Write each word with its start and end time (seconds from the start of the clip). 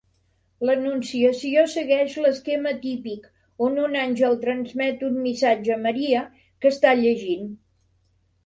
L'Anunciació 0.67 1.65
segueix 1.73 2.15
l'esquema 2.23 2.73
típic, 2.87 3.29
on 3.67 3.77
un 3.83 3.99
àngel 4.07 4.35
transmet 4.47 5.07
un 5.11 5.23
missatge 5.27 5.77
a 5.77 5.81
Maria, 5.87 6.25
que 6.63 6.73
està 6.75 6.99
llegint. 7.05 7.47